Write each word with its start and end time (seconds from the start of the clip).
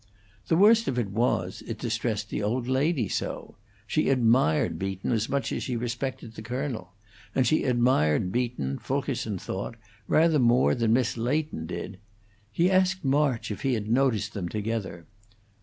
The 0.47 0.57
worst 0.57 0.87
of 0.87 0.97
it 0.97 1.11
was, 1.11 1.61
it 1.67 1.77
distressed 1.77 2.31
the 2.31 2.41
old 2.41 2.67
lady 2.67 3.07
so; 3.07 3.57
she 3.85 4.09
admired 4.09 4.79
Beaton 4.79 5.11
as 5.11 5.29
much 5.29 5.51
as 5.51 5.61
she 5.61 5.75
respected 5.75 6.33
the 6.33 6.41
colonel, 6.41 6.93
and 7.35 7.45
she 7.45 7.65
admired 7.65 8.31
Beaton, 8.31 8.79
Fulkerson 8.79 9.37
thought, 9.37 9.75
rather 10.07 10.39
more 10.39 10.73
than 10.73 10.93
Miss 10.93 11.17
Leighton 11.17 11.67
did; 11.67 11.99
he 12.51 12.71
asked 12.71 13.05
March 13.05 13.51
if 13.51 13.61
he 13.61 13.75
had 13.75 13.91
noticed 13.91 14.33
them 14.33 14.49
together. 14.49 15.05